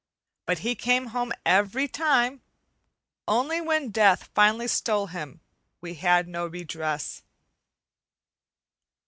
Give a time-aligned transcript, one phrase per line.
[0.47, 2.41] But he came home every time;
[3.27, 5.41] only when Death finally stole him,
[5.79, 7.21] we had no redress.